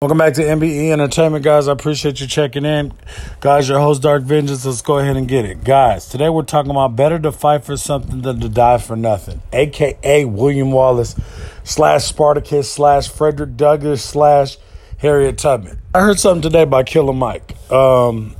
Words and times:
Welcome 0.00 0.18
back 0.18 0.34
to 0.34 0.42
MBE 0.42 0.92
Entertainment, 0.92 1.44
guys. 1.44 1.66
I 1.66 1.72
appreciate 1.72 2.20
you 2.20 2.28
checking 2.28 2.64
in. 2.64 2.92
Guys, 3.40 3.68
your 3.68 3.80
host, 3.80 4.00
Dark 4.00 4.22
Vengeance. 4.22 4.64
Let's 4.64 4.80
go 4.80 5.00
ahead 5.00 5.16
and 5.16 5.26
get 5.26 5.44
it. 5.44 5.64
Guys, 5.64 6.06
today 6.06 6.28
we're 6.28 6.44
talking 6.44 6.70
about 6.70 6.94
better 6.94 7.18
to 7.18 7.32
fight 7.32 7.64
for 7.64 7.76
something 7.76 8.22
than 8.22 8.38
to 8.38 8.48
die 8.48 8.78
for 8.78 8.94
nothing, 8.94 9.42
aka 9.52 10.24
William 10.24 10.70
Wallace 10.70 11.16
slash 11.64 12.04
Spartacus 12.04 12.70
slash 12.70 13.08
Frederick 13.08 13.56
Douglass 13.56 14.04
slash 14.04 14.56
Harriet 14.98 15.36
Tubman. 15.36 15.80
I 15.92 16.02
heard 16.02 16.20
something 16.20 16.42
today 16.42 16.64
by 16.64 16.84
Killer 16.84 17.12
Mike. 17.12 17.56
Um, 17.68 18.36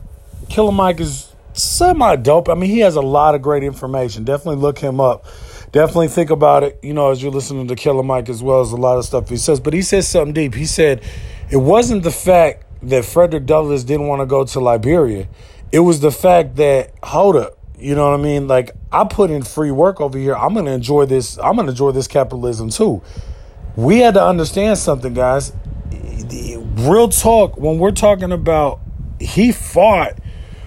Killer 0.49 0.71
Mike 0.71 1.01
is 1.01 1.35
semi 1.55 2.15
dope. 2.15 2.49
I 2.49 2.55
mean, 2.55 2.71
he 2.71 2.79
has 2.81 2.95
a 2.95 3.01
lot 3.01 3.35
of 3.35 3.43
great 3.43 3.65
information. 3.65 4.23
Definitely 4.23 4.63
look 4.63 4.79
him 4.79 5.01
up 5.01 5.27
definitely 5.73 6.09
think 6.09 6.31
about 6.31 6.63
it, 6.63 6.79
you 6.83 6.95
know, 6.95 7.11
as 7.11 7.23
you're 7.23 7.33
listening 7.33 7.69
to 7.69 7.75
Killer 7.75 8.03
Mike 8.03 8.29
as 8.29 8.43
well 8.43 8.61
as 8.61 8.73
a 8.73 8.77
lot 8.77 8.99
of 8.99 9.05
stuff 9.05 9.29
he 9.29 9.37
says. 9.37 9.61
But 9.61 9.75
he 9.75 9.83
says 9.83 10.09
something 10.09 10.33
deep. 10.33 10.55
He 10.55 10.67
said 10.67 11.03
it 11.51 11.57
wasn't 11.57 12.03
the 12.03 12.11
fact 12.11 12.65
that 12.83 13.05
Frederick 13.05 13.47
Douglass 13.47 13.85
didn't 13.85 14.07
want 14.07 14.21
to 14.21 14.27
go 14.27 14.45
to 14.45 14.61
Liberia. 14.61 15.29
It 15.73 15.81
was 15.81 16.01
the 16.01 16.11
fact 16.11 16.57
that, 16.57 16.93
hold 17.03 17.37
up, 17.37 17.59
you 17.79 17.95
know 17.95 18.11
what 18.11 18.19
I 18.19 18.23
mean? 18.23 18.49
Like 18.49 18.73
I 18.91 19.05
put 19.05 19.31
in 19.31 19.43
free 19.43 19.71
work 19.71 20.01
over 20.01 20.19
here. 20.19 20.35
I'm 20.35 20.55
gonna 20.55 20.73
enjoy 20.73 21.07
this. 21.07 21.39
I'm 21.39 21.57
gonna 21.57 21.71
enjoy 21.71 21.93
this 21.93 22.09
capitalism 22.09 22.71
too. 22.71 23.03
We 23.77 23.99
had 23.99 24.15
to 24.15 24.25
understand 24.25 24.79
something, 24.79 25.15
guys. 25.15 25.53
Real 26.75 27.09
talk. 27.09 27.57
When 27.57 27.79
we're 27.79 27.93
talking 27.93 28.33
about, 28.33 28.81
he 29.21 29.53
fought 29.53 30.19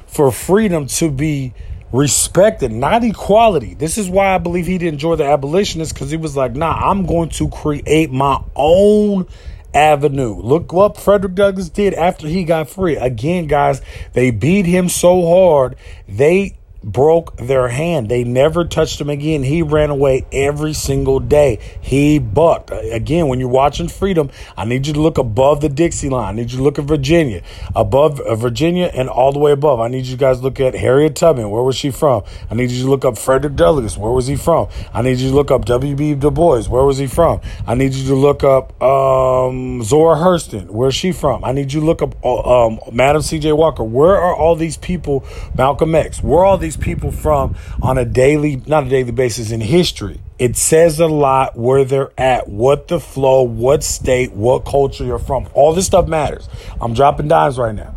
for 0.07 0.31
freedom 0.31 0.87
to 0.87 1.11
be 1.11 1.53
respected, 1.91 2.71
not 2.71 3.03
equality. 3.03 3.73
This 3.73 3.97
is 3.97 4.09
why 4.09 4.33
I 4.33 4.37
believe 4.37 4.65
he 4.65 4.77
didn't 4.77 4.93
enjoy 4.93 5.17
the 5.17 5.25
abolitionists 5.25 5.93
because 5.93 6.09
he 6.09 6.17
was 6.17 6.37
like, 6.37 6.55
nah, 6.55 6.71
I'm 6.71 7.05
going 7.05 7.29
to 7.29 7.49
create 7.49 8.11
my 8.11 8.41
own 8.55 9.27
avenue. 9.73 10.35
Look 10.35 10.73
what 10.73 10.97
Frederick 10.97 11.35
Douglass 11.35 11.69
did 11.69 11.93
after 11.93 12.27
he 12.27 12.43
got 12.43 12.69
free. 12.69 12.95
Again, 12.95 13.47
guys, 13.47 13.81
they 14.13 14.31
beat 14.31 14.65
him 14.65 14.89
so 14.89 15.25
hard, 15.25 15.75
they 16.07 16.57
broke 16.83 17.37
their 17.37 17.67
hand. 17.67 18.09
They 18.09 18.23
never 18.23 18.65
touched 18.65 18.99
him 18.99 19.09
again. 19.09 19.43
He 19.43 19.61
ran 19.61 19.89
away 19.89 20.25
every 20.31 20.73
single 20.73 21.19
day. 21.19 21.59
He 21.79 22.19
bucked. 22.19 22.71
Again, 22.71 23.27
when 23.27 23.39
you're 23.39 23.49
watching 23.49 23.87
Freedom, 23.87 24.29
I 24.57 24.65
need 24.65 24.87
you 24.87 24.93
to 24.93 25.01
look 25.01 25.17
above 25.17 25.61
the 25.61 25.69
Dixie 25.69 26.09
line. 26.09 26.29
I 26.29 26.31
need 26.35 26.51
you 26.51 26.57
to 26.57 26.63
look 26.63 26.79
at 26.79 26.85
Virginia, 26.85 27.41
above 27.75 28.19
uh, 28.19 28.35
Virginia 28.35 28.89
and 28.93 29.09
all 29.09 29.31
the 29.31 29.39
way 29.39 29.51
above. 29.51 29.79
I 29.79 29.87
need 29.87 30.05
you 30.05 30.17
guys 30.17 30.37
to 30.37 30.43
look 30.43 30.59
at 30.59 30.73
Harriet 30.73 31.15
Tubman. 31.15 31.49
Where 31.49 31.63
was 31.63 31.75
she 31.75 31.91
from? 31.91 32.23
I 32.49 32.55
need 32.55 32.71
you 32.71 32.83
to 32.83 32.89
look 32.89 33.05
up 33.05 33.17
Frederick 33.17 33.55
Douglass. 33.55 33.97
Where 33.97 34.11
was 34.11 34.27
he 34.27 34.35
from? 34.35 34.67
I 34.93 35.01
need 35.01 35.19
you 35.19 35.29
to 35.29 35.35
look 35.35 35.51
up 35.51 35.65
W.B. 35.65 36.15
Du 36.15 36.31
Bois. 36.31 36.63
Where 36.63 36.83
was 36.83 36.97
he 36.97 37.07
from? 37.07 37.41
I 37.67 37.75
need 37.75 37.93
you 37.93 38.07
to 38.07 38.15
look 38.15 38.43
up 38.43 38.81
um, 38.81 39.83
Zora 39.83 40.15
Hurston. 40.15 40.69
Where's 40.69 40.95
she 40.95 41.11
from? 41.11 41.43
I 41.43 41.51
need 41.51 41.73
you 41.73 41.79
to 41.81 41.85
look 41.85 42.01
up 42.01 42.15
uh, 42.23 42.67
um, 42.67 42.79
Madam 42.91 43.21
C.J. 43.21 43.51
Walker. 43.53 43.83
Where 43.83 44.15
are 44.15 44.35
all 44.35 44.55
these 44.55 44.77
people? 44.77 45.23
Malcolm 45.55 45.95
X. 45.95 46.23
Where 46.23 46.39
are 46.39 46.45
all 46.45 46.57
these 46.57 46.70
these 46.71 46.83
people 46.83 47.11
from 47.11 47.55
on 47.81 47.97
a 47.97 48.05
daily, 48.05 48.61
not 48.65 48.85
a 48.85 48.89
daily 48.89 49.11
basis 49.11 49.51
in 49.51 49.61
history. 49.61 50.19
It 50.39 50.55
says 50.55 50.99
a 50.99 51.07
lot 51.07 51.57
where 51.57 51.83
they're 51.83 52.11
at, 52.17 52.47
what 52.47 52.87
the 52.87 52.99
flow, 52.99 53.43
what 53.43 53.83
state, 53.83 54.31
what 54.31 54.65
culture 54.65 55.03
you're 55.03 55.19
from. 55.19 55.49
All 55.53 55.73
this 55.73 55.85
stuff 55.85 56.07
matters. 56.07 56.47
I'm 56.79 56.93
dropping 56.93 57.27
dimes 57.27 57.57
right 57.57 57.75
now. 57.75 57.95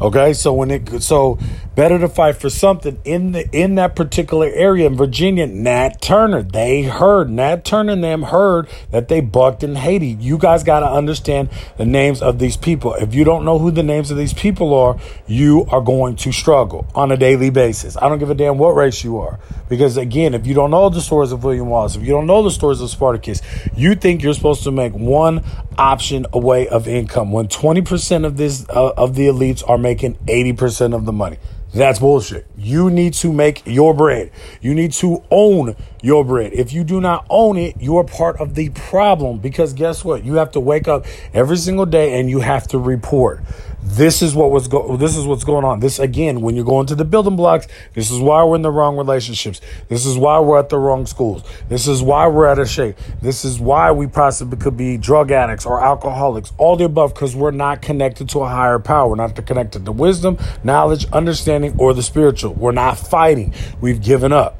Okay, 0.00 0.32
so 0.32 0.52
when 0.52 0.70
it 0.70 1.02
so 1.02 1.38
better 1.74 1.98
to 1.98 2.08
fight 2.08 2.36
for 2.36 2.48
something 2.48 3.00
in 3.04 3.32
the 3.32 3.48
in 3.50 3.74
that 3.74 3.96
particular 3.96 4.46
area 4.46 4.86
in 4.86 4.96
Virginia. 4.96 5.46
Nat 5.46 6.00
Turner, 6.00 6.42
they 6.42 6.82
heard 6.82 7.30
Nat 7.30 7.64
Turner 7.64 7.92
and 7.92 8.04
them 8.04 8.22
heard 8.22 8.68
that 8.90 9.08
they 9.08 9.20
bucked 9.20 9.62
in 9.62 9.74
Haiti. 9.74 10.16
You 10.20 10.38
guys 10.38 10.62
got 10.62 10.80
to 10.80 10.86
understand 10.86 11.48
the 11.76 11.84
names 11.84 12.22
of 12.22 12.38
these 12.38 12.56
people. 12.56 12.94
If 12.94 13.14
you 13.14 13.24
don't 13.24 13.44
know 13.44 13.58
who 13.58 13.70
the 13.70 13.82
names 13.82 14.10
of 14.10 14.16
these 14.16 14.34
people 14.34 14.74
are, 14.74 14.98
you 15.26 15.66
are 15.70 15.80
going 15.80 16.16
to 16.16 16.32
struggle 16.32 16.86
on 16.94 17.10
a 17.10 17.16
daily 17.16 17.50
basis. 17.50 17.96
I 17.96 18.08
don't 18.08 18.18
give 18.18 18.30
a 18.30 18.34
damn 18.34 18.58
what 18.58 18.70
race 18.70 19.02
you 19.02 19.18
are, 19.18 19.38
because 19.68 19.96
again, 19.96 20.34
if 20.34 20.46
you 20.46 20.54
don't 20.54 20.70
know 20.70 20.88
the 20.88 21.00
stories 21.00 21.32
of 21.32 21.44
William 21.44 21.68
Wallace, 21.68 21.96
if 21.96 22.02
you 22.02 22.12
don't 22.12 22.26
know 22.26 22.42
the 22.42 22.50
stories 22.50 22.80
of 22.80 22.90
Spartacus, 22.90 23.42
you 23.76 23.94
think 23.94 24.22
you're 24.22 24.34
supposed 24.34 24.62
to 24.64 24.70
make 24.70 24.92
one 24.92 25.44
option 25.76 26.26
away 26.32 26.68
of 26.68 26.86
income 26.86 27.32
when 27.32 27.48
20% 27.48 28.24
of 28.24 28.36
this 28.36 28.66
uh, 28.68 28.92
of 28.96 29.14
the 29.14 29.26
elites 29.26 29.68
are 29.68 29.78
making 29.78 30.14
80% 30.26 30.94
of 30.94 31.04
the 31.04 31.12
money. 31.12 31.38
That's 31.74 31.98
bullshit. 31.98 32.46
You 32.56 32.88
need 32.88 33.14
to 33.14 33.32
make 33.32 33.62
your 33.66 33.94
bread. 33.94 34.30
You 34.60 34.74
need 34.74 34.92
to 34.94 35.24
own 35.28 35.74
your 36.02 36.24
bread. 36.24 36.52
If 36.52 36.72
you 36.72 36.84
do 36.84 37.00
not 37.00 37.26
own 37.28 37.56
it, 37.56 37.74
you're 37.80 38.04
part 38.04 38.40
of 38.40 38.54
the 38.54 38.68
problem 38.70 39.38
because 39.38 39.72
guess 39.72 40.04
what? 40.04 40.24
You 40.24 40.34
have 40.34 40.52
to 40.52 40.60
wake 40.60 40.86
up 40.86 41.04
every 41.32 41.56
single 41.56 41.84
day 41.84 42.20
and 42.20 42.30
you 42.30 42.38
have 42.40 42.68
to 42.68 42.78
report. 42.78 43.42
This 43.86 44.22
is 44.22 44.34
what 44.34 44.50
was 44.50 44.66
go. 44.66 44.96
This 44.96 45.14
is 45.14 45.26
what's 45.26 45.44
going 45.44 45.64
on. 45.66 45.80
This 45.80 45.98
again, 45.98 46.40
when 46.40 46.56
you're 46.56 46.64
going 46.64 46.86
to 46.86 46.94
the 46.94 47.04
building 47.04 47.36
blocks, 47.36 47.68
this 47.92 48.10
is 48.10 48.18
why 48.18 48.42
we're 48.42 48.56
in 48.56 48.62
the 48.62 48.70
wrong 48.70 48.96
relationships. 48.96 49.60
This 49.88 50.06
is 50.06 50.16
why 50.16 50.40
we're 50.40 50.58
at 50.58 50.70
the 50.70 50.78
wrong 50.78 51.04
schools. 51.04 51.42
This 51.68 51.86
is 51.86 52.02
why 52.02 52.26
we're 52.26 52.46
out 52.46 52.58
of 52.58 52.66
shape. 52.66 52.96
This 53.20 53.44
is 53.44 53.60
why 53.60 53.92
we 53.92 54.06
possibly 54.06 54.56
could 54.56 54.78
be 54.78 54.96
drug 54.96 55.30
addicts 55.30 55.66
or 55.66 55.84
alcoholics. 55.84 56.54
All 56.56 56.76
the 56.76 56.86
above 56.86 57.12
because 57.12 57.36
we're 57.36 57.50
not 57.50 57.82
connected 57.82 58.30
to 58.30 58.40
a 58.40 58.48
higher 58.48 58.78
power. 58.78 59.10
We're 59.10 59.16
not 59.16 59.44
connected 59.44 59.84
to 59.84 59.92
wisdom, 59.92 60.38
knowledge, 60.64 61.06
understanding, 61.12 61.74
or 61.78 61.92
the 61.92 62.02
spiritual. 62.02 62.54
We're 62.54 62.72
not 62.72 62.98
fighting. 62.98 63.52
We've 63.82 64.02
given 64.02 64.32
up. 64.32 64.56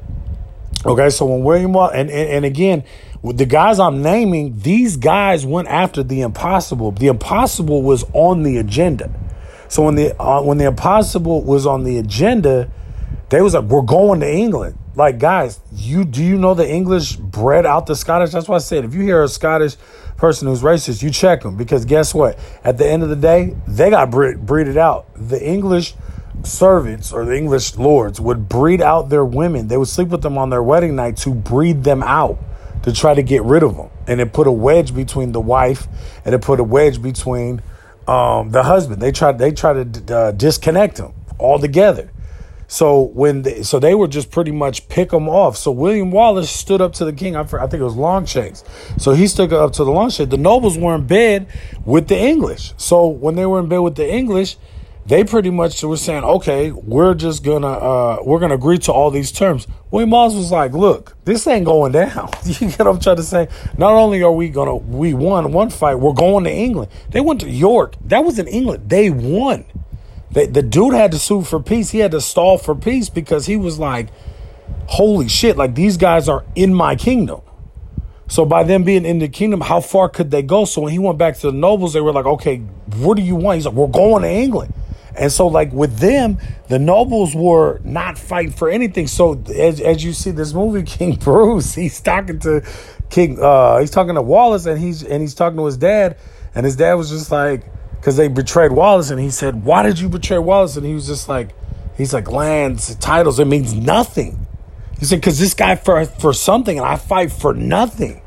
Okay, 0.85 1.09
so 1.09 1.25
when 1.25 1.43
William 1.43 1.75
and, 1.75 2.11
and, 2.11 2.11
and 2.11 2.45
again, 2.45 2.83
the 3.33 3.45
guys 3.45 3.79
I'm 3.79 4.01
naming, 4.01 4.59
these 4.59 4.97
guys 4.97 5.45
went 5.45 5.67
after 5.67 6.03
the 6.03 6.21
impossible. 6.21 6.91
The 6.91 7.07
impossible 7.07 7.81
was 7.81 8.03
on 8.13 8.43
the 8.43 8.57
agenda. 8.57 9.11
So 9.67 9.83
when 9.83 9.95
the 9.95 10.19
uh, 10.21 10.41
when 10.41 10.57
the 10.57 10.65
impossible 10.65 11.41
was 11.43 11.65
on 11.65 11.83
the 11.83 11.97
agenda, 11.97 12.69
they 13.29 13.41
was 13.41 13.53
like, 13.53 13.65
"We're 13.65 13.81
going 13.81 14.19
to 14.19 14.31
England." 14.31 14.77
Like, 14.95 15.19
guys, 15.19 15.59
you 15.73 16.05
do 16.05 16.23
you 16.23 16.37
know 16.37 16.53
the 16.53 16.69
English 16.69 17.15
bred 17.15 17.65
out 17.65 17.85
the 17.85 17.95
Scottish? 17.95 18.31
That's 18.31 18.47
why 18.47 18.55
I 18.55 18.59
said 18.59 18.85
if 18.85 18.93
you 18.93 19.01
hear 19.01 19.23
a 19.23 19.27
Scottish 19.27 19.75
person 20.17 20.47
who's 20.47 20.61
racist, 20.61 21.01
you 21.03 21.09
check 21.09 21.41
them 21.41 21.57
because 21.57 21.83
guess 21.83 22.13
what? 22.13 22.39
At 22.63 22.77
the 22.77 22.87
end 22.87 23.03
of 23.03 23.09
the 23.09 23.15
day, 23.15 23.55
they 23.67 23.89
got 23.89 24.11
breed, 24.11 24.45
breeded 24.45 24.77
out. 24.77 25.07
The 25.15 25.43
English 25.43 25.95
servants 26.43 27.11
or 27.11 27.25
the 27.25 27.35
English 27.35 27.75
lords 27.75 28.21
would 28.21 28.47
breed 28.47 28.81
out 28.81 29.09
their 29.09 29.25
women. 29.25 29.67
They 29.67 29.77
would 29.77 29.87
sleep 29.87 30.09
with 30.09 30.21
them 30.21 30.37
on 30.37 30.49
their 30.49 30.63
wedding 30.63 30.95
night 30.95 31.17
to 31.17 31.33
breed 31.33 31.83
them 31.83 32.03
out 32.03 32.37
to 32.85 32.93
try 32.93 33.15
to 33.15 33.23
get 33.23 33.43
rid 33.43 33.63
of 33.63 33.75
them. 33.75 33.89
And 34.07 34.21
it 34.21 34.31
put 34.31 34.45
a 34.45 34.51
wedge 34.51 34.93
between 34.93 35.31
the 35.31 35.41
wife 35.41 35.87
and 36.23 36.35
it 36.35 36.41
put 36.41 36.59
a 36.59 36.63
wedge 36.63 37.01
between 37.01 37.61
um, 38.07 38.51
the 38.51 38.61
husband. 38.61 39.01
They 39.01 39.11
tried 39.11 39.39
they 39.39 39.51
tried 39.51 40.05
to 40.05 40.15
uh, 40.15 40.31
disconnect 40.31 40.97
them 40.97 41.13
altogether. 41.39 42.11
So 42.67 43.01
when 43.01 43.41
they, 43.41 43.63
so 43.63 43.79
they 43.79 43.95
were 43.95 44.07
just 44.07 44.29
pretty 44.29 44.51
much 44.51 44.87
pick 44.87 45.09
them 45.09 45.27
off. 45.27 45.57
So 45.57 45.71
William 45.71 46.11
Wallace 46.11 46.49
stood 46.49 46.79
up 46.79 46.93
to 46.93 47.05
the 47.05 47.13
king. 47.13 47.35
I, 47.35 47.41
I 47.41 47.67
think 47.67 47.73
it 47.73 47.83
was 47.83 47.95
Longshanks. 47.95 48.63
So 48.97 49.13
he 49.13 49.27
stood 49.27 49.51
up 49.51 49.73
to 49.73 49.83
the 49.83 49.91
Longshanks. 49.91 50.29
The 50.29 50.37
nobles 50.37 50.77
were 50.77 50.93
in 50.95 51.07
bed 51.07 51.47
with 51.85 52.07
the 52.07 52.17
English. 52.19 52.73
So 52.77 53.07
when 53.07 53.35
they 53.35 53.45
were 53.45 53.59
in 53.59 53.67
bed 53.67 53.79
with 53.79 53.95
the 53.95 54.11
English, 54.11 54.57
they 55.05 55.23
pretty 55.23 55.51
much 55.51 55.83
were 55.83 55.97
saying, 55.97 56.23
okay, 56.23 56.71
we're 56.71 57.13
just 57.13 57.43
gonna 57.43 57.67
uh, 57.67 58.17
we're 58.23 58.39
gonna 58.39 58.55
agree 58.55 58.79
to 58.79 58.91
all 58.91 59.11
these 59.11 59.31
terms. 59.31 59.67
William 59.91 60.09
Wallace 60.09 60.33
was 60.33 60.51
like, 60.51 60.73
look, 60.73 61.15
this 61.25 61.45
ain't 61.45 61.65
going 61.65 61.91
down. 61.91 62.29
you 62.45 62.69
get 62.69 62.79
what 62.79 62.87
I'm 62.87 62.99
trying 62.99 63.17
to 63.17 63.23
say? 63.23 63.47
Not 63.77 63.93
only 63.93 64.23
are 64.23 64.31
we 64.31 64.49
gonna 64.49 64.75
we 64.75 65.13
won 65.13 65.51
one 65.51 65.69
fight, 65.69 65.95
we're 65.95 66.13
going 66.13 66.43
to 66.45 66.51
England. 66.51 66.91
They 67.11 67.21
went 67.21 67.41
to 67.41 67.49
York. 67.49 67.95
That 68.05 68.23
was 68.23 68.39
in 68.39 68.47
England. 68.47 68.89
They 68.89 69.11
won. 69.11 69.65
They, 70.31 70.47
the 70.47 70.63
dude 70.63 70.93
had 70.93 71.11
to 71.11 71.19
sue 71.19 71.43
for 71.43 71.59
peace. 71.59 71.91
He 71.91 71.99
had 71.99 72.11
to 72.11 72.19
stall 72.19 72.57
for 72.57 72.75
peace 72.75 73.09
because 73.09 73.45
he 73.45 73.55
was 73.55 73.77
like, 73.77 74.07
holy 74.87 75.27
shit, 75.27 75.55
like 75.55 75.75
these 75.75 75.97
guys 75.97 76.27
are 76.27 76.43
in 76.55 76.73
my 76.73 76.95
kingdom. 76.95 77.41
So 78.27 78.43
by 78.43 78.63
them 78.63 78.83
being 78.83 79.05
in 79.05 79.19
the 79.19 79.29
kingdom, 79.29 79.61
how 79.61 79.81
far 79.81 80.09
could 80.09 80.31
they 80.31 80.41
go? 80.41 80.65
So 80.65 80.81
when 80.81 80.91
he 80.91 80.99
went 80.99 81.19
back 81.19 81.37
to 81.37 81.51
the 81.51 81.57
nobles, 81.57 81.93
they 81.93 82.01
were 82.01 82.11
like, 82.11 82.25
okay, 82.25 82.57
what 82.97 83.17
do 83.17 83.21
you 83.21 83.35
want? 83.35 83.57
He's 83.57 83.65
like, 83.67 83.75
we're 83.75 83.87
going 83.87 84.23
to 84.23 84.29
England. 84.29 84.73
And 85.17 85.31
so, 85.31 85.47
like 85.47 85.71
with 85.71 85.97
them, 85.97 86.37
the 86.67 86.79
nobles 86.79 87.35
were 87.35 87.79
not 87.83 88.17
fighting 88.17 88.51
for 88.51 88.69
anything. 88.69 89.07
So, 89.07 89.41
as, 89.55 89.79
as 89.79 90.03
you 90.03 90.13
see 90.13 90.31
this 90.31 90.53
movie, 90.53 90.83
King 90.85 91.15
Bruce, 91.15 91.73
he's 91.73 92.01
talking 92.01 92.39
to 92.39 92.67
King, 93.09 93.39
uh, 93.41 93.79
he's 93.79 93.91
talking 93.91 94.15
to 94.15 94.21
Wallace, 94.21 94.65
and 94.65 94.79
he's 94.79 95.03
and 95.03 95.21
he's 95.21 95.33
talking 95.35 95.57
to 95.57 95.65
his 95.65 95.77
dad, 95.77 96.17
and 96.53 96.65
his 96.65 96.75
dad 96.75 96.95
was 96.95 97.09
just 97.09 97.31
like, 97.31 97.63
because 97.95 98.17
they 98.17 98.27
betrayed 98.27 98.71
Wallace, 98.71 99.09
and 99.09 99.19
he 99.19 99.29
said, 99.29 99.63
"Why 99.63 99.83
did 99.83 99.99
you 99.99 100.09
betray 100.09 100.37
Wallace?" 100.37 100.75
And 100.75 100.85
he 100.85 100.93
was 100.93 101.07
just 101.07 101.29
like, 101.29 101.55
he's 101.97 102.13
like, 102.13 102.29
lands, 102.29 102.95
titles, 102.95 103.39
it 103.39 103.45
means 103.45 103.73
nothing. 103.73 104.45
He 104.99 105.05
said, 105.05 105.19
because 105.21 105.39
this 105.39 105.53
guy 105.53 105.75
for 105.75 106.05
for 106.05 106.33
something, 106.33 106.77
and 106.77 106.87
I 106.87 106.95
fight 106.95 107.31
for 107.31 107.53
nothing. 107.53 108.21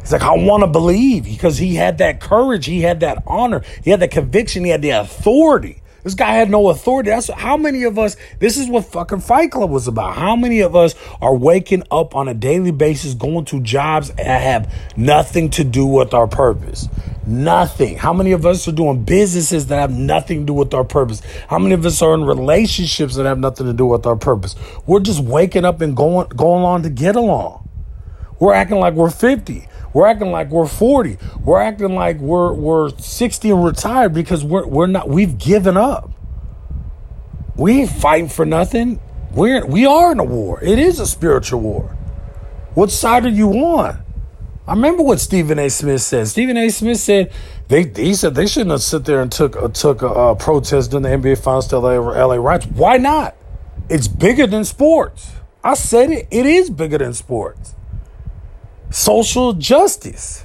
He's 0.00 0.12
like, 0.12 0.22
I 0.22 0.36
want 0.36 0.62
to 0.62 0.66
believe 0.66 1.24
because 1.24 1.58
he 1.58 1.74
had 1.74 1.98
that 1.98 2.18
courage, 2.20 2.66
he 2.66 2.80
had 2.80 3.00
that 3.00 3.22
honor, 3.26 3.62
he 3.84 3.90
had 3.90 4.00
that 4.00 4.10
conviction, 4.10 4.64
he 4.64 4.70
had 4.70 4.82
the 4.82 4.90
authority. 4.90 5.82
This 6.08 6.14
guy 6.14 6.32
had 6.32 6.48
no 6.48 6.70
authority. 6.70 7.10
That's 7.10 7.28
how 7.28 7.58
many 7.58 7.82
of 7.82 7.98
us, 7.98 8.16
this 8.38 8.56
is 8.56 8.66
what 8.66 8.86
fucking 8.86 9.20
Fight 9.20 9.50
Club 9.50 9.68
was 9.68 9.88
about. 9.88 10.14
How 10.14 10.36
many 10.36 10.60
of 10.60 10.74
us 10.74 10.94
are 11.20 11.36
waking 11.36 11.82
up 11.90 12.16
on 12.16 12.28
a 12.28 12.32
daily 12.32 12.70
basis, 12.70 13.12
going 13.12 13.44
to 13.44 13.60
jobs 13.60 14.08
that 14.12 14.40
have 14.40 14.74
nothing 14.96 15.50
to 15.50 15.64
do 15.64 15.84
with 15.84 16.14
our 16.14 16.26
purpose? 16.26 16.88
Nothing. 17.26 17.98
How 17.98 18.14
many 18.14 18.32
of 18.32 18.46
us 18.46 18.66
are 18.66 18.72
doing 18.72 19.04
businesses 19.04 19.66
that 19.66 19.76
have 19.76 19.90
nothing 19.90 20.40
to 20.40 20.44
do 20.46 20.54
with 20.54 20.72
our 20.72 20.82
purpose? 20.82 21.20
How 21.46 21.58
many 21.58 21.74
of 21.74 21.84
us 21.84 22.00
are 22.00 22.14
in 22.14 22.24
relationships 22.24 23.16
that 23.16 23.26
have 23.26 23.38
nothing 23.38 23.66
to 23.66 23.74
do 23.74 23.84
with 23.84 24.06
our 24.06 24.16
purpose? 24.16 24.56
We're 24.86 25.00
just 25.00 25.22
waking 25.22 25.66
up 25.66 25.82
and 25.82 25.94
going 25.94 26.28
going 26.30 26.64
on 26.64 26.84
to 26.84 26.88
get 26.88 27.16
along. 27.16 27.68
We're 28.40 28.54
acting 28.54 28.78
like 28.78 28.94
we're 28.94 29.10
50. 29.10 29.68
We're 29.92 30.06
acting 30.06 30.30
like 30.30 30.50
we're 30.50 30.66
40. 30.66 31.18
We're 31.40 31.60
acting 31.60 31.94
like 31.94 32.18
we're 32.18 32.52
we're 32.52 32.90
60 32.90 33.50
and 33.50 33.64
retired 33.64 34.12
because 34.12 34.44
we're 34.44 34.66
we're 34.66 34.86
not 34.86 35.08
we've 35.08 35.38
given 35.38 35.76
up. 35.76 36.10
We 37.56 37.82
ain't 37.82 37.90
fighting 37.90 38.28
for 38.28 38.44
nothing. 38.44 39.00
We're 39.32 39.64
we 39.64 39.86
are 39.86 40.12
in 40.12 40.18
a 40.18 40.24
war. 40.24 40.62
It 40.62 40.78
is 40.78 41.00
a 41.00 41.06
spiritual 41.06 41.60
war. 41.60 41.96
What 42.74 42.90
side 42.90 43.24
are 43.24 43.30
you 43.30 43.50
on? 43.52 44.04
I 44.66 44.72
remember 44.72 45.02
what 45.02 45.18
Stephen 45.18 45.58
A. 45.58 45.70
Smith 45.70 46.02
said. 46.02 46.28
Stephen 46.28 46.58
A. 46.58 46.68
Smith 46.68 46.98
said 46.98 47.32
they 47.68 47.84
he 47.84 48.14
said 48.14 48.34
they 48.34 48.46
shouldn't 48.46 48.72
have 48.72 48.82
sit 48.82 49.06
there 49.06 49.22
and 49.22 49.32
took 49.32 49.56
uh, 49.56 49.68
took 49.68 50.02
a, 50.02 50.08
a 50.08 50.36
protest 50.36 50.90
during 50.90 51.02
the 51.02 51.08
NBA 51.08 51.42
Finals 51.42 51.66
to 51.68 51.78
LA, 51.78 51.94
LA 51.94 52.34
Riots. 52.34 52.66
Why 52.66 52.98
not? 52.98 53.34
It's 53.88 54.08
bigger 54.08 54.46
than 54.46 54.64
sports. 54.64 55.32
I 55.64 55.74
said 55.74 56.10
it. 56.10 56.28
It 56.30 56.44
is 56.44 56.68
bigger 56.68 56.98
than 56.98 57.14
sports 57.14 57.74
social 58.90 59.52
justice. 59.52 60.44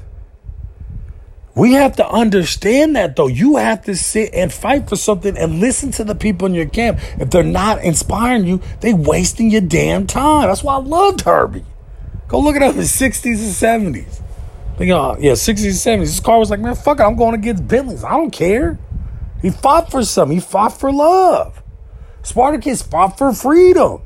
We 1.56 1.74
have 1.74 1.96
to 1.98 2.08
understand 2.08 2.96
that 2.96 3.16
though. 3.16 3.28
You 3.28 3.58
have 3.58 3.84
to 3.86 3.96
sit 3.96 4.34
and 4.34 4.52
fight 4.52 4.90
for 4.90 4.96
something 4.96 5.38
and 5.38 5.60
listen 5.60 5.92
to 5.92 6.04
the 6.04 6.16
people 6.16 6.48
in 6.48 6.56
your 6.56 6.68
camp. 6.68 7.00
If 7.20 7.30
they're 7.30 7.44
not 7.44 7.84
inspiring 7.84 8.46
you, 8.46 8.62
they 8.82 8.94
wasting 8.94 9.52
your 9.52 9.62
damn 9.62 10.08
time. 10.08 10.48
That's 10.48 10.64
why 10.64 10.76
I 10.76 10.80
loved 10.80 11.22
Herbie. 11.22 11.66
Go 12.28 12.40
look 12.40 12.56
it 12.56 12.64
up 12.64 12.72
in 12.72 12.78
the 12.78 12.84
60s 12.84 13.26
and 13.26 13.96
70s. 13.96 14.22
Think, 14.78 14.92
uh, 14.92 15.16
yeah, 15.20 15.34
60s 15.34 15.88
and 15.88 16.02
70s. 16.02 16.06
This 16.06 16.20
car 16.20 16.40
was 16.40 16.50
like, 16.50 16.60
man, 16.60 16.74
fuck 16.74 17.00
it, 17.00 17.04
I'm 17.04 17.16
going 17.16 17.36
against 17.36 17.68
Bentleys. 17.68 18.04
I 18.04 18.12
don't 18.12 18.32
care. 18.32 18.80
He 19.44 19.52
fought 19.52 19.92
for 19.92 20.04
something. 20.04 20.38
He 20.38 20.42
fought 20.42 20.80
for 20.80 20.92
love. 20.92 21.62
Spartacus 22.24 22.82
fought 22.82 23.18
for 23.18 23.34
freedom. 23.34 24.02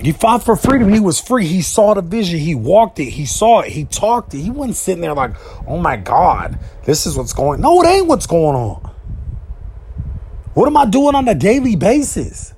He 0.00 0.12
fought 0.12 0.44
for 0.44 0.54
freedom. 0.54 0.92
He 0.92 1.00
was 1.00 1.20
free. 1.20 1.46
He 1.46 1.60
saw 1.60 1.94
the 1.94 2.02
vision. 2.02 2.38
He 2.38 2.54
walked 2.54 3.00
it. 3.00 3.10
He 3.10 3.26
saw 3.26 3.60
it. 3.60 3.72
He 3.72 3.84
talked 3.84 4.32
it. 4.32 4.40
He 4.40 4.50
wasn't 4.50 4.76
sitting 4.76 5.00
there 5.00 5.14
like, 5.14 5.32
oh 5.66 5.78
my 5.78 5.96
God, 5.96 6.58
this 6.84 7.04
is 7.04 7.16
what's 7.16 7.32
going 7.32 7.60
No, 7.60 7.82
it 7.82 7.86
ain't 7.86 8.06
what's 8.06 8.26
going 8.26 8.54
on. 8.54 8.94
What 10.54 10.66
am 10.66 10.76
I 10.76 10.86
doing 10.86 11.14
on 11.14 11.26
a 11.26 11.34
daily 11.34 11.74
basis? 11.74 12.54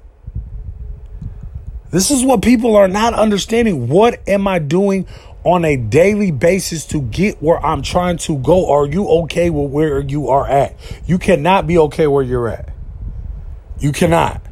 This 1.90 2.10
is 2.10 2.24
what 2.24 2.42
people 2.42 2.76
are 2.76 2.88
not 2.88 3.14
understanding. 3.14 3.88
What 3.88 4.20
am 4.28 4.46
I 4.46 4.58
doing 4.58 5.06
on 5.42 5.64
a 5.64 5.76
daily 5.76 6.30
basis 6.30 6.84
to 6.86 7.00
get 7.02 7.42
where 7.42 7.64
I'm 7.64 7.82
trying 7.82 8.18
to 8.18 8.38
go? 8.38 8.70
Are 8.70 8.86
you 8.86 9.08
okay 9.22 9.50
with 9.50 9.70
where 9.70 10.00
you 10.00 10.28
are 10.28 10.46
at? 10.46 10.76
You 11.06 11.18
cannot 11.18 11.66
be 11.66 11.78
okay 11.78 12.06
where 12.06 12.22
you're 12.22 12.48
at. 12.48 12.68
You 13.80 13.92
cannot 13.92 14.42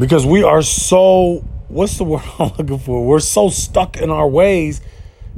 because 0.00 0.24
we 0.24 0.42
are 0.42 0.62
so 0.62 1.44
what's 1.68 1.98
the 1.98 2.04
word 2.04 2.22
I'm 2.38 2.52
looking 2.58 2.78
for? 2.78 3.06
We're 3.06 3.20
so 3.20 3.50
stuck 3.50 3.96
in 3.98 4.10
our 4.10 4.26
ways 4.26 4.80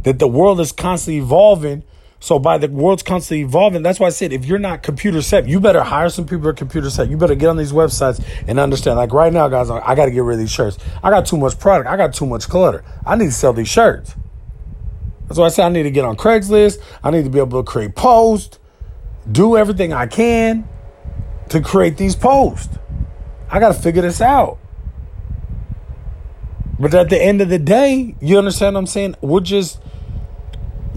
that 0.05 0.19
the 0.19 0.29
world 0.29 0.61
is 0.61 0.73
constantly 0.73 1.19
evolving. 1.19 1.83
So 2.21 2.39
by 2.39 2.57
the 2.57 2.69
world's 2.69 3.03
constantly 3.03 3.43
evolving, 3.43 3.83
that's 3.83 3.99
why 3.99 4.07
I 4.07 4.11
said 4.11 4.33
if 4.33 4.45
you're 4.45 4.61
not 4.61 4.85
computer 4.85 5.21
set, 5.23 5.49
you 5.49 5.59
better 5.59 5.83
hire 5.83 6.09
some 6.09 6.25
people 6.25 6.43
who 6.43 6.49
are 6.51 6.55
computer 6.55 6.89
set. 6.89 7.11
You 7.11 7.17
better 7.17 7.35
get 7.35 7.49
on 7.49 7.57
these 7.57 7.73
websites 7.73 8.25
and 8.47 8.61
understand. 8.61 8.97
Like 8.97 9.13
right 9.13 9.33
now, 9.33 9.49
guys, 9.49 9.69
I 9.69 9.97
got 9.97 10.05
to 10.05 10.13
get 10.13 10.23
rid 10.23 10.35
of 10.35 10.41
these 10.41 10.53
shirts. 10.53 10.79
I 11.03 11.11
got 11.11 11.27
too 11.27 11.37
much 11.37 11.59
product. 11.59 11.91
I 11.91 11.97
got 11.97 12.15
too 12.15 12.27
much 12.27 12.49
clutter. 12.49 12.85
I 13.05 13.17
need 13.17 13.27
to 13.27 13.33
sell 13.33 13.53
these 13.53 13.69
shirts. 13.69 14.15
That's 15.27 15.39
why 15.39 15.47
I 15.47 15.49
said 15.49 15.67
I 15.67 15.69
need 15.71 15.83
to 15.83 15.91
get 15.91 16.05
on 16.05 16.15
Craigslist. 16.15 16.81
I 17.03 17.11
need 17.11 17.25
to 17.25 17.31
be 17.31 17.41
able 17.41 17.61
to 17.61 17.69
create 17.69 17.97
posts, 17.97 18.61
do 19.31 19.57
everything 19.57 19.93
I 19.93 20.07
can 20.07 20.69
to 21.49 21.61
create 21.61 21.97
these 21.97 22.15
posts. 22.15 22.79
I 23.53 23.61
got 23.61 23.75
to 23.75 23.81
figure 23.81 24.01
this 24.01 24.23
out. 24.23 24.59
But 26.81 26.95
at 26.95 27.11
the 27.11 27.23
end 27.23 27.43
of 27.43 27.51
the 27.51 27.59
day, 27.59 28.17
you 28.21 28.39
understand 28.39 28.75
what 28.75 28.81
I'm 28.81 28.87
saying? 28.87 29.17
We're 29.21 29.41
just 29.41 29.79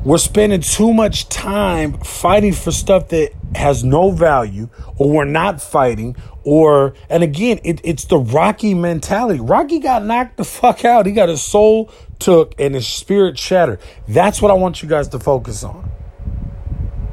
we're 0.06 0.18
spending 0.20 0.62
too 0.62 0.94
much 0.94 1.28
time 1.30 1.94
fighting 2.00 2.54
for 2.54 2.72
stuff 2.72 3.10
that 3.10 3.34
has 3.56 3.84
no 3.84 4.12
value 4.12 4.70
or 4.98 5.10
we're 5.10 5.26
not 5.26 5.62
fighting 5.62 6.16
or 6.44 6.94
and 7.10 7.24
again 7.24 7.60
it, 7.64 7.82
it's 7.84 8.06
the 8.06 8.18
rocky 8.18 8.76
mentality 8.76 9.40
rocky 9.40 9.80
got 9.80 10.06
knocked 10.06 10.38
the 10.38 10.44
fuck 10.44 10.86
out 10.86 11.08
he 11.08 11.12
got 11.12 11.30
his 11.30 11.42
soul 11.42 11.90
took 12.20 12.54
and 12.60 12.76
his 12.76 12.86
spirit 12.86 13.40
shattered 13.40 13.80
that's 14.08 14.42
what 14.42 14.52
i 14.52 14.54
want 14.54 14.84
you 14.84 14.90
guys 14.90 15.08
to 15.08 15.18
focus 15.18 15.64
on 15.64 15.90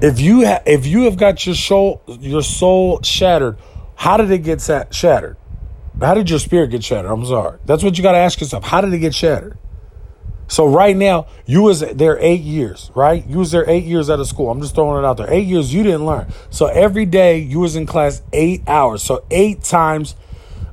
if 0.02 0.20
you 0.20 0.46
ha- 0.46 0.62
if 0.66 0.84
you 0.84 1.04
have 1.04 1.16
got 1.16 1.46
your 1.46 1.54
soul 1.54 2.02
your 2.20 2.42
soul 2.42 3.00
shattered 3.02 3.56
how 4.02 4.16
did 4.16 4.32
it 4.32 4.38
get 4.38 4.60
shattered? 4.92 5.36
How 6.00 6.14
did 6.14 6.28
your 6.28 6.40
spirit 6.40 6.72
get 6.72 6.82
shattered? 6.82 7.08
I'm 7.08 7.24
sorry. 7.24 7.60
That's 7.64 7.84
what 7.84 7.96
you 7.96 8.02
got 8.02 8.12
to 8.12 8.18
ask 8.18 8.40
yourself. 8.40 8.64
How 8.64 8.80
did 8.80 8.92
it 8.92 8.98
get 8.98 9.14
shattered? 9.14 9.56
So 10.48 10.66
right 10.66 10.96
now, 10.96 11.28
you 11.46 11.62
was 11.62 11.82
there 11.82 12.18
eight 12.18 12.40
years, 12.40 12.90
right? 12.96 13.24
You 13.24 13.38
was 13.38 13.52
there 13.52 13.64
eight 13.70 13.84
years 13.84 14.10
out 14.10 14.18
of 14.18 14.26
school. 14.26 14.50
I'm 14.50 14.60
just 14.60 14.74
throwing 14.74 15.04
it 15.04 15.06
out 15.06 15.18
there. 15.18 15.32
Eight 15.32 15.46
years 15.46 15.72
you 15.72 15.84
didn't 15.84 16.04
learn. 16.04 16.32
So 16.50 16.66
every 16.66 17.06
day 17.06 17.38
you 17.38 17.60
was 17.60 17.76
in 17.76 17.86
class 17.86 18.22
eight 18.32 18.62
hours. 18.66 19.04
So 19.04 19.24
eight 19.30 19.62
times, 19.62 20.16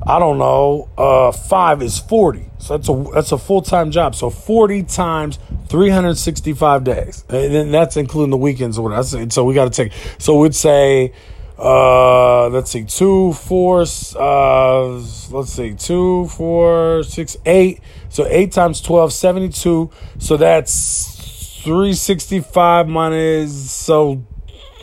I 0.02 0.18
don't 0.18 0.40
know, 0.40 0.90
uh, 0.98 1.32
five 1.32 1.84
is 1.84 2.00
forty. 2.00 2.50
So 2.58 2.78
that's 2.78 2.90
a 2.90 3.06
that's 3.14 3.32
a 3.32 3.38
full 3.38 3.62
time 3.62 3.92
job. 3.92 4.16
So 4.16 4.32
forty 4.32 4.82
times 4.82 5.38
365 5.68 6.84
days, 6.84 7.24
and 7.30 7.54
then 7.54 7.72
that's 7.72 7.96
including 7.96 8.32
the 8.32 8.38
weekends 8.38 8.80
or 8.80 8.90
whatever. 8.90 9.30
So 9.30 9.44
we 9.46 9.54
got 9.54 9.72
to 9.72 9.84
take. 9.84 9.94
So 10.18 10.40
we'd 10.40 10.56
say 10.56 11.14
uh, 11.60 12.48
let's 12.50 12.72
see, 12.72 12.86
two, 12.86 13.34
four, 13.34 13.82
uh, 13.82 14.88
let's 15.30 15.52
see, 15.52 15.74
two, 15.74 16.28
four, 16.28 17.04
six, 17.04 17.36
eight. 17.46 17.82
So 18.08 18.26
eight 18.28 18.54
times 18.54 18.80
12, 18.82 19.12
72. 19.12 19.92
So 20.20 20.38
that's 20.38 21.62
365 21.64 22.88
minus, 22.88 23.72
so, 23.72 24.24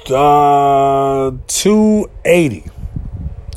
uh, 0.08 1.32
280. 1.46 2.70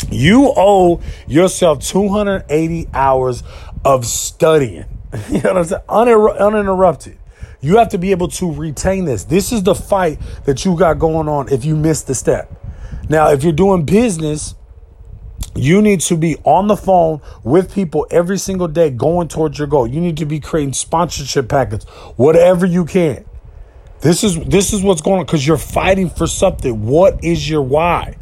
You 0.09 0.53
owe 0.55 1.01
yourself 1.27 1.81
280 1.81 2.87
hours 2.93 3.43
of 3.83 4.05
studying. 4.05 4.85
you 5.29 5.41
know 5.41 5.53
what 5.53 5.57
I'm 5.57 5.63
saying? 5.65 5.81
Uninter- 5.89 6.39
uninterrupted. 6.39 7.17
You 7.61 7.77
have 7.77 7.89
to 7.89 7.97
be 7.97 8.11
able 8.11 8.29
to 8.29 8.51
retain 8.53 9.03
this. 9.03 9.25
This 9.25 9.51
is 9.51 9.63
the 9.63 9.75
fight 9.75 10.19
that 10.45 10.63
you 10.63 10.77
got 10.77 10.97
going 10.97 11.27
on 11.27 11.51
if 11.51 11.65
you 11.65 11.75
miss 11.75 12.03
the 12.03 12.15
step. 12.15 12.58
Now, 13.09 13.31
if 13.31 13.43
you're 13.43 13.51
doing 13.51 13.83
business, 13.85 14.55
you 15.55 15.81
need 15.81 16.01
to 16.01 16.15
be 16.15 16.37
on 16.43 16.67
the 16.67 16.77
phone 16.77 17.21
with 17.43 17.73
people 17.73 18.07
every 18.11 18.37
single 18.37 18.67
day 18.67 18.91
going 18.91 19.27
towards 19.27 19.57
your 19.57 19.67
goal. 19.67 19.87
You 19.87 19.99
need 19.99 20.17
to 20.17 20.25
be 20.25 20.39
creating 20.39 20.73
sponsorship 20.73 21.49
packets, 21.49 21.85
whatever 22.15 22.65
you 22.65 22.85
can. 22.85 23.25
This 24.01 24.23
is 24.23 24.39
this 24.45 24.71
is 24.71 24.81
what's 24.81 25.01
going 25.01 25.19
on 25.19 25.25
because 25.25 25.45
you're 25.45 25.57
fighting 25.57 26.09
for 26.09 26.27
something. 26.27 26.85
What 26.85 27.23
is 27.23 27.49
your 27.49 27.61
why? 27.61 28.15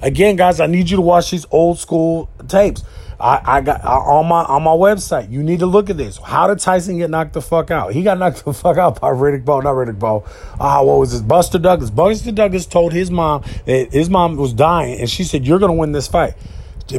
Again, 0.00 0.36
guys, 0.36 0.60
I 0.60 0.66
need 0.66 0.90
you 0.90 0.96
to 0.96 1.02
watch 1.02 1.32
these 1.32 1.46
old 1.50 1.78
school 1.78 2.30
tapes. 2.46 2.84
I, 3.20 3.40
I 3.44 3.60
got 3.60 3.84
I, 3.84 3.96
on 3.96 4.26
my 4.26 4.44
on 4.44 4.62
my 4.62 4.70
website. 4.70 5.30
You 5.30 5.42
need 5.42 5.60
to 5.60 5.66
look 5.66 5.90
at 5.90 5.96
this. 5.96 6.18
How 6.18 6.46
did 6.46 6.60
Tyson 6.60 6.98
get 6.98 7.10
knocked 7.10 7.32
the 7.32 7.42
fuck 7.42 7.70
out? 7.70 7.92
He 7.92 8.02
got 8.02 8.18
knocked 8.18 8.44
the 8.44 8.52
fuck 8.52 8.76
out 8.76 9.00
by 9.00 9.10
Riddick 9.10 9.44
Bowe, 9.44 9.60
not 9.60 9.74
Riddick 9.74 9.98
Bowe. 9.98 10.24
Ah, 10.60 10.78
uh, 10.78 10.84
what 10.84 10.98
was 11.00 11.12
this? 11.12 11.20
Buster 11.20 11.58
Douglas. 11.58 11.90
Buster 11.90 12.30
Douglas 12.30 12.66
told 12.66 12.92
his 12.92 13.10
mom 13.10 13.42
that 13.66 13.92
his 13.92 14.08
mom 14.08 14.36
was 14.36 14.52
dying, 14.52 15.00
and 15.00 15.10
she 15.10 15.24
said, 15.24 15.46
"You're 15.46 15.58
gonna 15.58 15.72
win 15.72 15.92
this 15.92 16.06
fight 16.06 16.34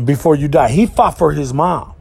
before 0.03 0.35
you 0.35 0.47
die." 0.49 0.69
He 0.69 0.85
fought 0.85 1.17
for 1.17 1.31
his 1.31 1.53
mom. 1.53 1.93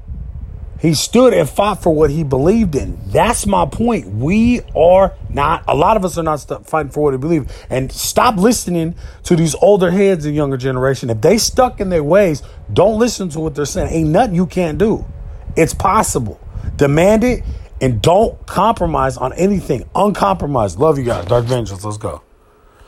He 0.80 0.94
stood 0.94 1.34
and 1.34 1.48
fought 1.48 1.82
for 1.82 1.92
what 1.92 2.10
he 2.10 2.22
believed 2.22 2.76
in. 2.76 2.98
That's 3.06 3.46
my 3.46 3.66
point. 3.66 4.06
We 4.06 4.60
are 4.76 5.14
not, 5.28 5.64
a 5.66 5.74
lot 5.74 5.96
of 5.96 6.04
us 6.04 6.16
are 6.16 6.22
not 6.22 6.40
fighting 6.66 6.92
for 6.92 7.02
what 7.02 7.12
we 7.12 7.18
believe. 7.18 7.50
And 7.68 7.90
stop 7.90 8.36
listening 8.36 8.94
to 9.24 9.34
these 9.34 9.56
older 9.56 9.90
heads 9.90 10.24
and 10.24 10.36
younger 10.36 10.56
generation. 10.56 11.10
If 11.10 11.20
they 11.20 11.38
stuck 11.38 11.80
in 11.80 11.88
their 11.88 12.04
ways, 12.04 12.42
don't 12.72 12.98
listen 12.98 13.28
to 13.30 13.40
what 13.40 13.56
they're 13.56 13.64
saying. 13.64 13.92
Ain't 13.92 14.10
nothing 14.10 14.36
you 14.36 14.46
can't 14.46 14.78
do. 14.78 15.04
It's 15.56 15.74
possible. 15.74 16.40
Demand 16.76 17.24
it 17.24 17.42
and 17.80 18.00
don't 18.00 18.46
compromise 18.46 19.16
on 19.16 19.32
anything. 19.32 19.88
Uncompromised. 19.94 20.78
Love 20.78 20.98
you 20.98 21.04
guys. 21.04 21.26
Dark 21.26 21.44
Vengeance. 21.46 21.84
Let's 21.84 21.98
go. 21.98 22.22